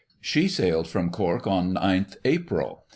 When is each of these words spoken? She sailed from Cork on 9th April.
She 0.19 0.47
sailed 0.47 0.87
from 0.87 1.11
Cork 1.11 1.45
on 1.45 1.75
9th 1.75 2.15
April. 2.25 2.85